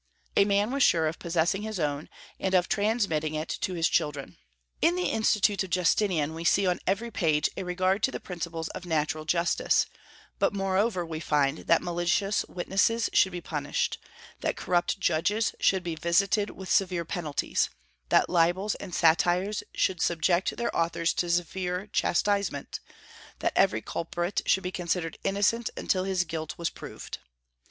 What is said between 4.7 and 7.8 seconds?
In the Institutes of Justinian we see on every page a